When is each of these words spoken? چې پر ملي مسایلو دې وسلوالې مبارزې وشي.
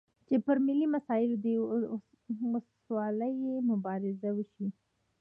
چې 0.27 0.35
پر 0.45 0.57
ملي 0.65 0.87
مسایلو 0.95 1.35
دې 1.45 1.53
وسلوالې 2.53 3.33
مبارزې 3.69 4.29
وشي. 4.33 4.67